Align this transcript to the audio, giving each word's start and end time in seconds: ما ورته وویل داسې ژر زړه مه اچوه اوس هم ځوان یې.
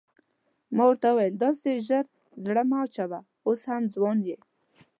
ما 0.75 0.83
ورته 0.87 1.07
وویل 1.11 1.35
داسې 1.45 1.69
ژر 1.87 2.05
زړه 2.45 2.63
مه 2.69 2.77
اچوه 2.85 3.19
اوس 3.47 3.61
هم 3.69 3.83
ځوان 3.95 4.17
یې. 4.27 4.37